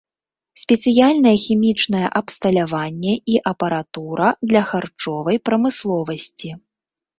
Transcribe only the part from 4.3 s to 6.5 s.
для харчовай прамысловасці.